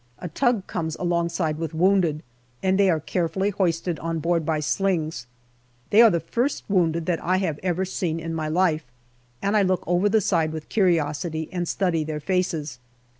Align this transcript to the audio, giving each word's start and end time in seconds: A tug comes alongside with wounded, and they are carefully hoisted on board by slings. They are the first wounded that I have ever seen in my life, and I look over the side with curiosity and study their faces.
A 0.17 0.29
tug 0.29 0.65
comes 0.65 0.95
alongside 0.95 1.59
with 1.59 1.75
wounded, 1.75 2.23
and 2.63 2.79
they 2.79 2.89
are 2.89 2.99
carefully 2.99 3.51
hoisted 3.51 3.99
on 3.99 4.17
board 4.17 4.47
by 4.47 4.59
slings. 4.59 5.27
They 5.91 6.01
are 6.01 6.09
the 6.09 6.19
first 6.19 6.63
wounded 6.67 7.05
that 7.05 7.23
I 7.23 7.37
have 7.37 7.59
ever 7.61 7.85
seen 7.85 8.19
in 8.19 8.33
my 8.33 8.47
life, 8.47 8.85
and 9.43 9.55
I 9.55 9.61
look 9.61 9.83
over 9.85 10.09
the 10.09 10.19
side 10.19 10.53
with 10.53 10.69
curiosity 10.69 11.49
and 11.51 11.67
study 11.67 12.03
their 12.03 12.19
faces. 12.19 12.79